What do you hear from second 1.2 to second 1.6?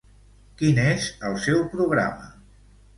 el